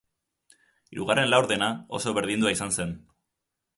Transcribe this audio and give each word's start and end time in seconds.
Hirugarren 0.95 1.29
laurdena 1.33 1.69
oso 1.99 2.17
berdindua 2.19 2.55
izan 2.59 2.75
zen. 2.79 2.97